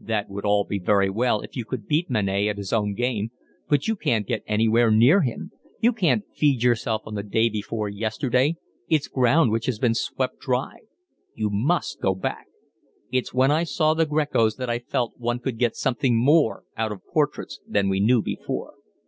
"That 0.00 0.28
would 0.28 0.42
be 0.42 0.48
all 0.48 0.66
very 0.82 1.08
well 1.08 1.42
if 1.42 1.54
you 1.54 1.64
could 1.64 1.86
beat 1.86 2.10
Manet 2.10 2.48
at 2.48 2.56
his 2.58 2.72
own 2.72 2.92
game, 2.94 3.30
but 3.68 3.86
you 3.86 3.94
can't 3.94 4.26
get 4.26 4.42
anywhere 4.48 4.90
near 4.90 5.20
him. 5.22 5.52
You 5.80 5.92
can't 5.92 6.24
feed 6.34 6.64
yourself 6.64 7.02
on 7.06 7.14
the 7.14 7.22
day 7.22 7.48
before 7.48 7.88
yesterday, 7.88 8.56
it's 8.88 9.06
ground 9.06 9.52
which 9.52 9.66
has 9.66 9.78
been 9.78 9.94
swept 9.94 10.40
dry. 10.40 10.78
You 11.36 11.50
must 11.50 12.00
go 12.00 12.16
back. 12.16 12.48
It's 13.12 13.32
when 13.32 13.52
I 13.52 13.62
saw 13.62 13.94
the 13.94 14.06
Grecos 14.06 14.56
that 14.56 14.68
I 14.68 14.80
felt 14.80 15.14
one 15.20 15.38
could 15.38 15.56
get 15.56 15.76
something 15.76 16.16
more 16.18 16.64
out 16.76 16.90
of 16.90 17.06
portraits 17.06 17.60
than 17.64 17.88
we 17.88 18.00
knew 18.00 18.22
before." 18.22 18.74